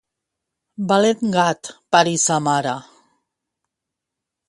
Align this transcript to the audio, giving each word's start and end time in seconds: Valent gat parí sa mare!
Valent 0.91 1.21
gat 1.35 1.61
parí 1.97 2.15
sa 2.25 2.37
mare! 2.49 2.75